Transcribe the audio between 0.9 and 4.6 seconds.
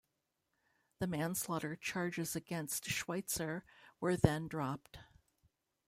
The manslaughter charges against Schweitzer were then